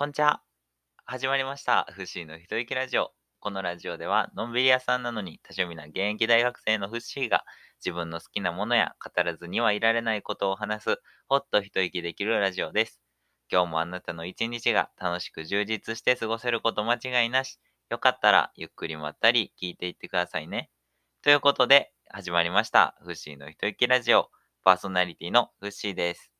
[0.00, 0.40] こんにちは。
[1.04, 1.86] 始まりました。
[1.92, 3.12] フッシーの一息ラジオ。
[3.38, 7.44] このラジオでは、のんびり屋さんなのに多趣味な現役大学生のフッシーが
[7.84, 12.98] 自分の好きなものや語らずにはいられないことを話す、ほっと一息できるラジオです。
[13.52, 17.58] 今日もあなたの一日が楽しく充実して過ごせること間違いなし。
[17.90, 20.70] よかったらゆっくりまったり聞いていってくださいね。
[21.20, 22.96] ということで、始まりました。
[23.02, 24.30] フッシーの一息ラジオ。
[24.64, 26.32] パーソナリティのフッシーです。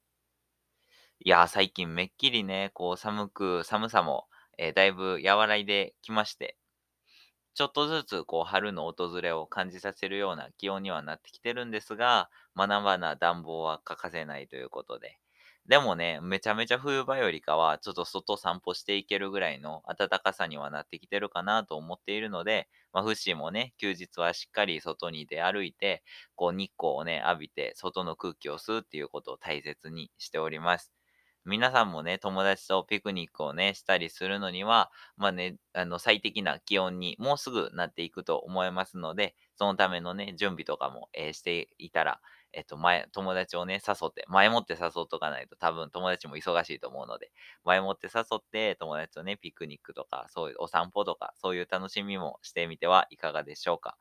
[1.22, 6.58] いや、最近めっきりね、こう寒く、寒さも、えーだいぶ和らいできまして、
[7.54, 15.18] ちょっとずつこう春の訪れを感じさせるような気温にはなってきてるんですが、まだまだ暖房は欠かせないということで。
[15.66, 26.02] でもね、めちゃめちゃ冬場よりかは、ちょっと外散歩していけるぐらいの暖かさにはなってきてるかなと思っているので、まあ、フッシーもね、休日はしっかり外に出歩いて、
[26.36, 30.99] こう日光をね、浴びて、外の空気を吸うっていうことを大切にしております。
[31.46, 42.20] 皆さんもね、友達とピクニックをね、したりするのには、まあね、あの、最適な気温にもうすぐなっていくと思いますので、そのためのね、準備とかも、えーしていたら、
[42.52, 47.32] えっと、前、友達をね、誘って、前もって誘っとかないと多分友達も忙しいと思うので、
[47.64, 53.96] 前もって誘って友達とね、ピクニックとか、そういうお散歩とか、そういう楽しみもしてみてはいかがでしょうか。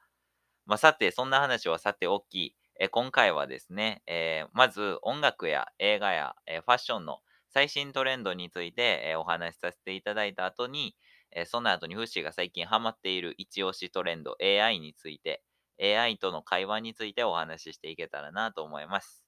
[0.65, 7.19] まあ、さて、そんな話はさておき、え今回はですね、えーまず音楽や映画や、えーファッションの
[7.49, 10.95] 最新トレンドについて、えーお話しさせていただいた後に、
[11.31, 15.43] えーその後にフッシーが最近ハマっている一押しトレンド AI について、
[15.77, 19.23] AI との会話についてお話ししていけたらなと思います。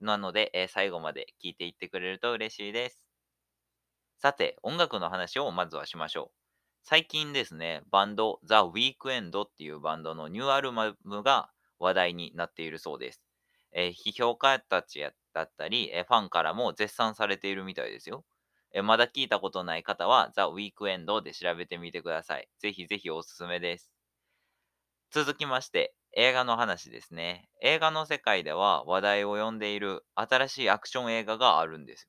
[0.00, 3.06] なので、えー最後まで聞いていってくれると嬉しいです。
[4.18, 6.38] さて、音楽の話をまずはしましょう。
[6.82, 13.22] 最近ですね、バンド The Weeknd っていうバンドのニューアルバムが話題になっているそうです。
[13.72, 18.24] えー批評家たちやだったり、えーファンからも絶賛されているみたいですよ。
[18.72, 22.48] えーまだ聞いたことない方は The Weeknd で調べてみてください。
[22.58, 23.92] ぜひぜひおすすめです。
[25.10, 27.48] 続きまして、映画の話ですね。
[27.60, 32.08] 映画の世界では話題を呼んでいる新しいアクション映画があるんです。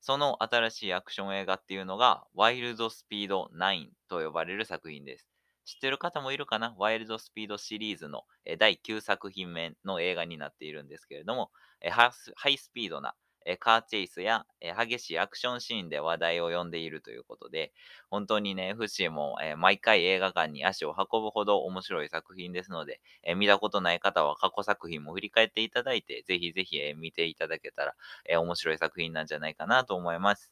[0.00, 5.28] その新しいアクション映画っていうのが、ワイルドスピード9と呼ばれる作品です。
[5.66, 6.74] 知ってる方もいるかな？
[6.78, 8.22] ワイルドスピードシリーズの
[8.58, 11.50] 第9作品目の映画になっているんですけれども、
[11.90, 12.12] ハ
[12.48, 13.14] イスピードな
[13.60, 17.72] カーチェイスや激しいアクションシーンで話題を呼んでいるということで、
[18.10, 23.00] 本当にね、フッシも毎回映画館に足を運ぶほど面白い作品ですので、
[23.36, 30.50] 見たことない方は過去作品も振り返っていただいて、ぜひぜひ見ていただけたら面白い作品なんじゃないかなと思います。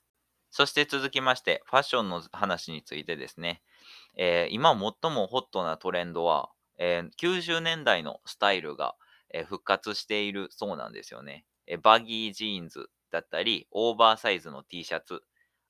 [0.52, 3.60] そして続きまして、ファッションの話についてですね、
[4.16, 8.96] えー今最もホットなトレンドは、えー90年代のスタイルが、
[9.32, 11.44] えー復活しているそうなんですよね。
[11.66, 15.22] えーバギージーンズだったり、オーバーサイズの T シャツ、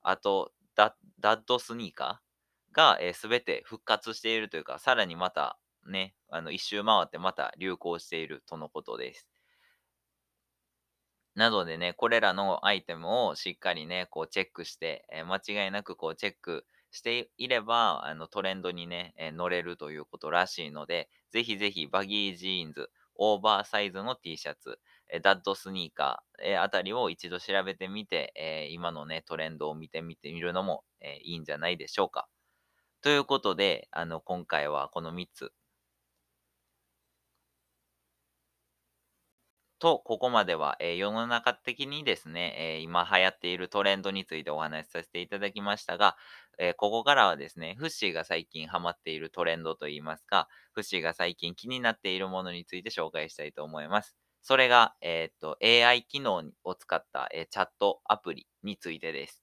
[0.02, 9.28] あとダダッドスニーカーが、えー、全て復活しているというか、さらにまたね、あの一周回ってまた流行しているとのことです。
[11.34, 24.78] なのでね、これらのアイテムをしっかりね、こうチェックして、えー間違いなくこうチェックしていれば、あのトレンドにね、え乗れるということらしいので、ぜひぜひバギージーンズ、オーバーサイズの T シャツ、
[25.10, 32.28] えダッドスニーカー、えーあたりを一度調べてみて、え今のね、トレンドを見てみてみるのも、えいいんじゃないでしょうか。
[33.02, 35.52] ということで、あの、今回はこの3つ
[39.84, 46.16] と、ここまでは、えー世の中的にですね、えー今流行っているトレンドについてお話しさせていただきましたが、
[46.58, 54.16] えーここからはですね、フッシーが最近ハマっているトレンドといいますか、フッシーが最近気になっているものについて紹介したいと思います。
[54.42, 59.42] それが、えーっと、AI 機能を使った、えーチャットアプリについてです。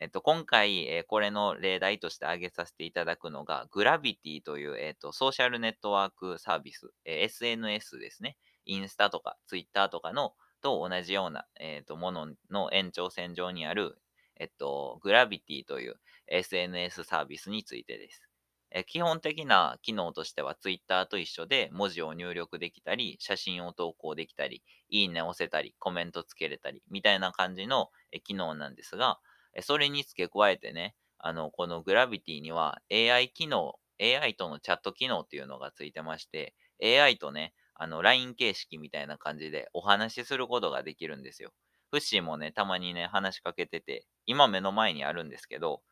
[0.00, 8.36] えっと、今回、えーこれの例題として挙げさせていただくのが、グラビティという、えっと、ソーシャルネットワークサービス、えー SNS ですね。
[8.66, 13.98] インスタとかツイッターとかのと同じような、えっとものの延長線上にある、
[14.36, 15.96] えっと、グラビティという
[16.28, 18.22] SNS サービスについてです。
[18.70, 29.20] え基本的な機能としてはツイッターと一緒で文字を入力できたり、写真を投稿できたり、いいね押せたり、コメントつけれたり、みたいな感じのえ機能なんですが、
[29.54, 41.52] えそれに付け加えてね、あの、このグラビティには AI 機能、AI とのチャット機能っていうのがついてまして、AI とね、あの、LINE 形式みたいな感じでお話しすることができるんですよ。
[41.90, 45.82] フッシーもね、たまにね、話しかけてて、今目の前にあるんですけど、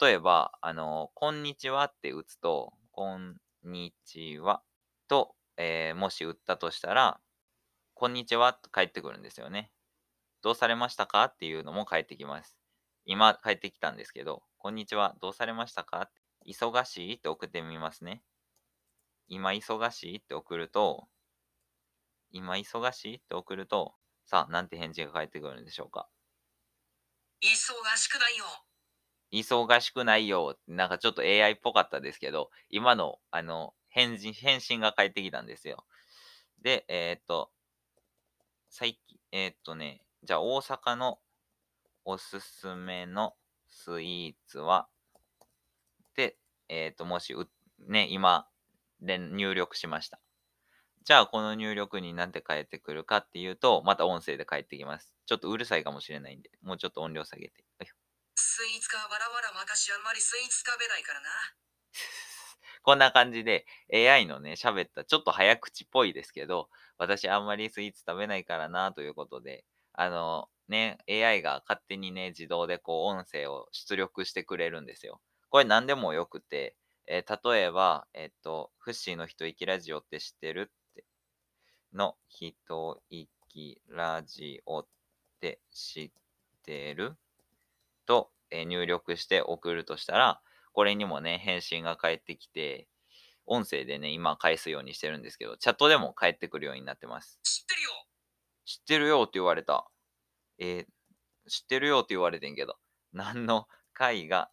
[0.00, 4.62] 例えば、あの、こんにちはって打つと、こんにちは
[5.08, 7.20] と、えーもし打ったとしたら、
[7.94, 9.72] こんにちはと返ってくるんですよね。
[10.42, 11.24] どうされましたか？
[11.26, 12.58] っていうのも返ってきます。
[13.06, 16.10] 今帰ってきたんですけど、こんにちは、どうされましたか
[16.46, 17.14] 忙しい？
[17.16, 18.22] って送ってみますね。
[19.30, 21.08] 今忙しいって送ると、
[22.32, 23.94] 今忙しいって送ると、
[24.24, 26.10] さあ、なんて返事が返ってくるんでしょうか？
[27.42, 28.44] 忙しくないよ。
[29.32, 30.58] 忙しくないよ。
[30.66, 35.86] なんかちょっと AI っぽかったですけど、今の、あの、返事、返信が返ってきたんですよ。
[36.62, 37.52] で、えーっと、
[38.70, 41.20] 最近、えーっとね、じゃあ大阪の
[42.04, 43.36] おすすめの
[43.68, 44.90] スイーツは、
[46.14, 46.38] で、
[46.68, 47.48] えーっと、もしう、
[47.78, 48.49] ね、今、
[49.00, 50.20] で入力しました。
[51.04, 55.14] じゃあ、この入力になんて返ってくるかっていうと、また音声で返ってきます。
[55.26, 57.64] ちょっとうるさいかもしれないんで、もうちょっと音量下げて。
[58.34, 61.28] スイーツかわらわら昔あんまりスイーツ食べないからな。
[62.82, 66.68] こんな感じで AI のね、喋ったちょっと早口っぽいですけど、
[66.98, 75.20] 私あんまりスイーツ食べないからなということで、あのね、AI が勝手にね、自動でこう音声を出力してくれるんですよ。
[75.50, 76.76] これ何でもよくて、
[77.12, 81.04] えー例えば、えっと、フッシーの一息ラジオって知ってるって、
[81.92, 84.86] の一息ラジオっ
[85.40, 86.10] て知っ
[86.64, 87.16] てる？
[88.06, 90.40] と、えー入力して送るとしたら、
[90.72, 92.86] これにもね、返信が返ってきて、
[93.44, 97.40] 音声でね、今返すようにしてるんですけど、チャットでも返ってくるようになってます。
[97.42, 97.90] 知ってるよ。
[98.64, 99.90] 知ってるよって言われた。
[100.58, 100.86] えー
[101.48, 102.76] 知ってるよって言われてんけど、
[103.12, 104.52] 何の回が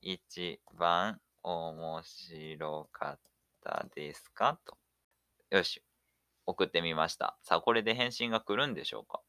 [0.00, 3.20] 一番面白かっ
[3.64, 4.58] たですか？
[4.64, 4.78] と。
[5.50, 5.82] よし、
[6.46, 7.36] 送ってみました。
[7.42, 9.20] さあ、これで返信が来るんでしょうか？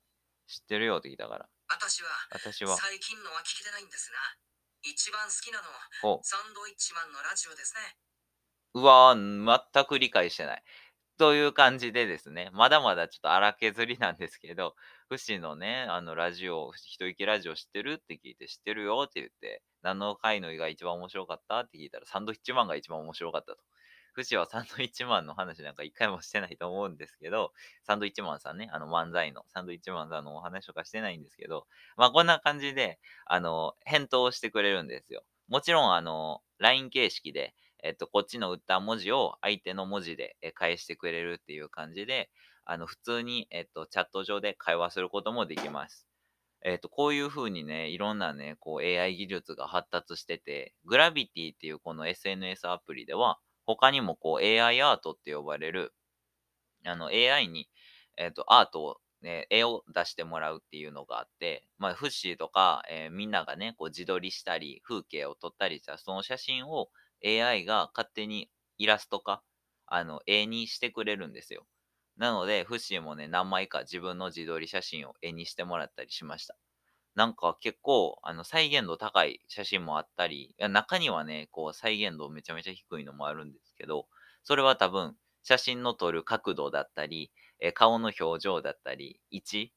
[0.48, 1.50] 知ってるよって聞いたから。
[1.70, 4.18] 私は私は、最近のは聞けてないんですが、
[4.84, 5.64] 一番好きなの
[6.12, 7.98] はお、サンドイッチマンのラジオですね。
[8.76, 10.64] うわー、全く理解してない。
[11.18, 14.76] という感じでですね、まだまだちょっと荒削りなんですけど、
[15.14, 23.60] フシのね、あのラジオ、一息ラジオ知ってるって聞いて、知ってるよって言って、何の回のが一番面白かったって聞いたら、サンドイッチマンが一番面白かったと。
[24.14, 27.52] フシはサンドイッチマンの話なんか一回もしてないと思うんですけど、
[27.84, 35.24] サンドイッチマンさんね、あの漫才のサンドイッチマンさんのお話とかしてないんですけど、まあこんな感じで、あの、返答してくれるんですよ。
[35.48, 42.32] もちろん、あの、LINE 形式で、えっと、こっちの打った文字を相手の文字で返してくれるっていう感じで、
[42.66, 46.08] あの、普通に、えっと、チャット上で会話することもできます。
[46.64, 55.94] えっと、こういう風にね、いろんなね、こう AI 技術が発達してて、グラビティっていうこの SNS アプリでは、他にもこう AI アートって呼ばれる、
[56.86, 57.70] あの AI に、
[58.18, 66.90] えっと、アートを、ね、絵を出してもらうっていうのがあって、まあ、フッシーとか、えーみんながね、こう自撮りしたり、風景を撮ったりした、その写真を
[67.22, 69.44] AI が勝手にイラスト化、
[69.88, 71.66] あの、絵にしてくれるんですよ。
[72.18, 76.56] なので、フッシーもね、何枚か自分の自撮り写真を絵にしてもらったりしました。
[77.16, 84.08] なんか結構、あの、再現度高い写真もあったり、いや中にはね、こう、再現度めちゃめちゃ低いのもあるんですけど、
[84.44, 89.74] それは多分、写真の撮る角度だったり、え顔の表情だったり、位置、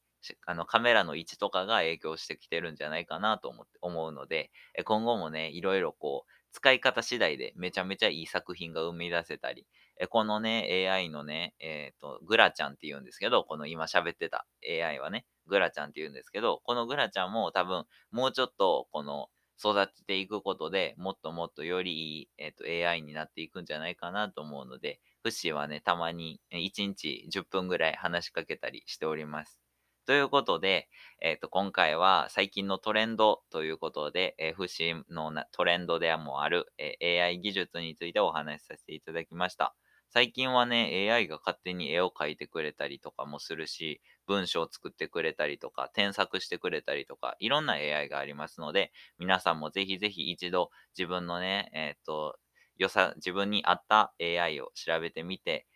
[0.47, 4.51] あのカメラの位置とかが影響してきてるんじゃないかなと思って思うので、
[4.85, 9.67] 今後もね、いろいろこう、使い方次第でめちゃめちゃいい作品が生み出せたり、
[10.11, 19.29] このね、AI のね、えっ、と、グラちゃんって言うんですけど、この今喋ってた AI はね、グラちゃんって言うんですけど、このグラちゃんも多分、もうちょっと、この、
[19.59, 29.59] 育てていくことでもっともっとよりいい、えっと AI になっていくんじゃないかなと思うので、フッシーはね、たまに1日10分ぐらい話しかけたりしております。
[30.07, 30.89] ということで、
[31.21, 39.75] えっ、と、今回は最近のトレンドということで、えー、フッシーのなトレンドでもある、えー AI 技術についてお話しさせていただきました。
[40.17, 52.39] 最近はね、AI が勝手に絵を描いてくれたりとかもするし、文章を作ってくれたりとか、添削してくれたりとか、いろんな AI がありますので、皆さんもぜひぜひ一度自分のね、えっ、と、
[52.79, 55.67] 良さ、自分に合った AI を調べてみて、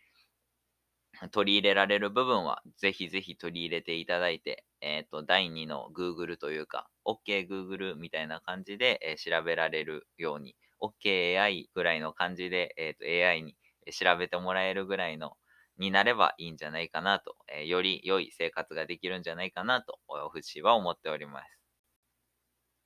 [1.32, 13.54] 取り入れられる部分はぜひぜひ取り入れていただいて、えっ、と、第2の Google というか、OK Google みたいな感じで、えー調べられるように、OK AI ぐらいの感じで、えっ、と、AI に
[13.92, 15.36] 調べてもらえるぐらいの
[15.78, 21.60] になればいいんじゃないかなと、えーより良い生活ができるんじゃないかなと、おふしは思っております。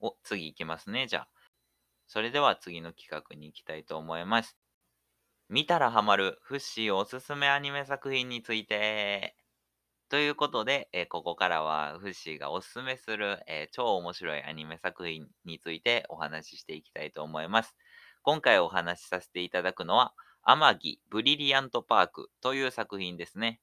[0.00, 1.28] お、次行きますね、じゃあ。
[2.06, 4.58] それでは次の企画に行きたいと思います。
[5.48, 9.36] 見たらハマるフッシーおすすめアニメ作品について。
[10.10, 17.74] ということで、えーここからはフッシーがおすすめする、えー超面白いアニメ作品についてお話ししていきたいと思います。
[18.22, 23.60] 今回お話しさせていただくのは、天城ブリリアントパークという作品ですね。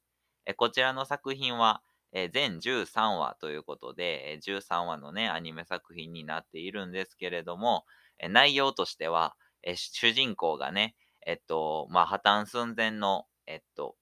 [0.58, 1.84] こちらの作品は、
[2.32, 7.86] 全13話ということで、13話のね、アニメ作品になっているんですけれども、
[8.30, 9.36] 内容としては、
[9.76, 10.96] 主人公がね、
[11.26, 13.96] えっと、まあ、破綻寸前の、えっと、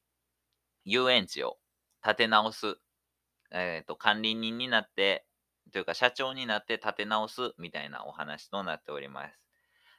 [0.85, 1.57] 遊園地を
[2.03, 2.77] 立て直す、
[3.51, 5.25] えっと、管理人になって、
[5.71, 9.39] というか社長になって立て直すみたいなお話となっております。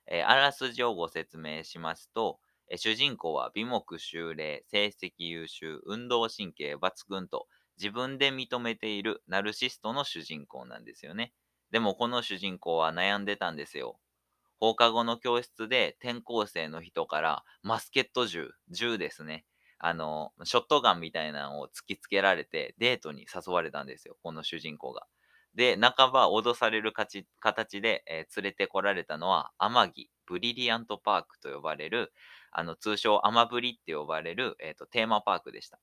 [0.06, 2.40] えあらすじをご説明しますと、
[2.78, 11.32] 主人公は美目秀麗、成績優秀、運動神経抜群と自分で認めているナルシストの主人公なんですよね。
[11.70, 14.00] でもこの主人公は悩んでたんですよ。
[14.60, 19.46] 放課後の教室で転校生の人からマスケット銃、銃ですね。
[19.78, 24.16] あの、ショットガンみたいなのを突きつけられてデートに誘われたんですよ。
[24.22, 25.06] この主人公が。
[25.54, 32.12] で、半ば脅されるかち形で、えー連れてこられたのは、天城ブリリアントパークと呼ばれる、
[32.52, 35.80] あの、通称アマブリって呼ばれる、えーとテーマパークでした。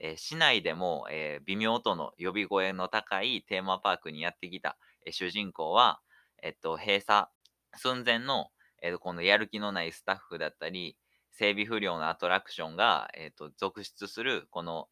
[0.00, 6.00] えー市内でも、えー微妙との呼び声の高いテーマパークにやってきた、えー主人公は、
[6.42, 7.28] えっと、閉鎖
[7.76, 8.50] 寸前の、
[8.82, 10.98] えーこのやる気のないスタッフだったり、
[11.32, 14.88] 整備不良のアトラクションが、えーと続出するこの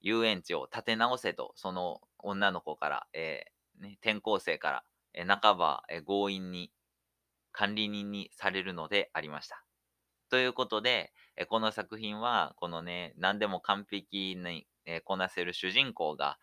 [0.00, 6.72] 遊園地を立て直せと、その女の子から、えーね、転校生から、えー半ば、えー強引に
[7.52, 9.65] 管理人にされるのでありました。
[10.28, 16.38] ということで、えこの作品は、このね、何でも完璧に、えこなせる主人公が、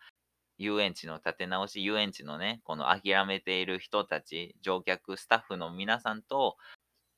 [0.58, 6.56] 遊園地の立て直し、遊園地のね、この諦めている人たち、乗客、スタッフの皆さんと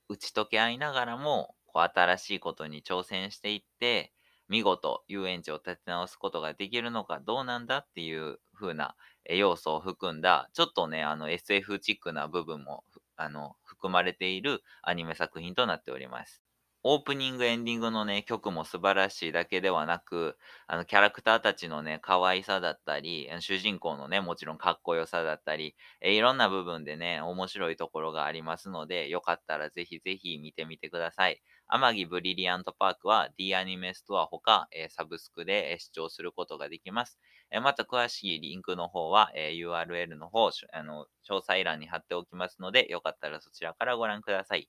[0.08, 4.12] 打ち解け合いながらも、こう新しいことに挑戦していって、
[4.48, 8.94] 見事遊園地を立て直すことができるのかどうなんだっていう風な
[9.28, 12.84] 要素を含んだ、ちょっとね、あの SF チックな部分も
[13.16, 16.45] あの含まれているアニメ作品となっております。
[16.88, 20.38] オープニング、エンディングのね、曲も素晴らしいだけではなく、
[20.68, 31.42] あの、キャラクターたちのね、可愛さだったり、主人公のね、もちろんかっこよさだったり、えいろんな部分でね、面白いところがありますので、よかったらぜひぜひ見てみてください。
[31.68, 37.18] 天城ブリリアントパークは D アニメストアほか、えサブスクで、視聴することができます。
[37.50, 44.68] えまた詳しいリンクの方は、え URL の方、あの、詳細欄に貼っておきますので、よかったらそちらからご覧ください。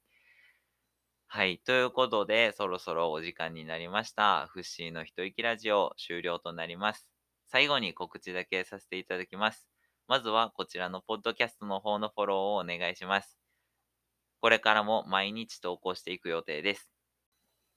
[1.29, 1.59] はい。
[1.59, 4.47] ということで、そろそろお時間になりました。
[4.47, 7.07] フッシーの一息ラジオ終了となります。
[7.47, 9.67] 最後に告知だけさせていただきます。
[10.07, 13.37] まずはこちらのポッドキャストの方のフォローをお願いします。
[14.39, 16.89] これからも毎日投稿していく予定です。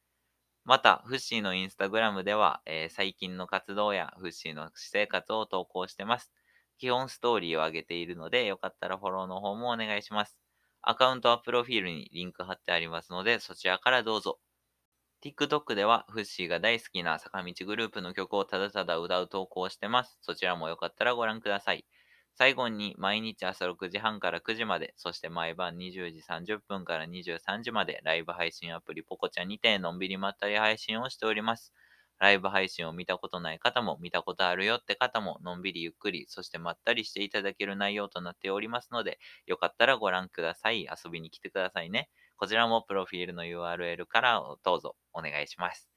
[0.63, 6.31] また、フッシーのインスタグラムでは、えー最近の活動やフッシーの私生活を投稿してます。
[6.79, 10.39] 基本ストーリーを上げているので、よかったらフォローの方もお願いします。
[10.81, 14.39] アカウントはプロフィールにリンク貼ってありますので、そちらからどうぞ。
[15.23, 20.17] TikTok では、フッシーが大好きな坂道グループの曲をただただ歌う投稿してます。
[20.21, 21.85] そちらもよかったらご覧ください。
[22.35, 31.71] 最後に、毎日朝6時半から9時まで、そして毎晩20時30分から23時まで、ライブ配信アプリポコチャにて、のんびりまったり配信をしております。
[32.19, 40.81] ライブ配信を見たことない方も、見たことあるよって方も、のんびりゆっくり、そしてまったりしていただける内容となっておりますので、よかったらご覧ください。
[40.83, 42.09] 遊びに来てくださいね。
[42.35, 45.90] こちらもプロフィールの URL からどうぞお願いします。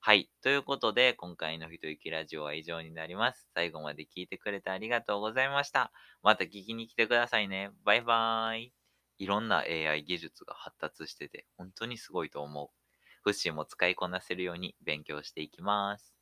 [0.00, 0.30] はい。
[0.40, 3.50] ということで、今回の一息ラジオは以上になります。
[3.52, 5.92] 最後まで聞いてくれてありがとうございました。
[6.22, 7.70] また聞きに来てくださいね。
[7.84, 8.74] バイバーイ。
[9.18, 12.70] いろんな AI 技術が発達してて、本当にすごいと思う。
[13.22, 16.15] フッシーも使いこなせるように勉強していきます。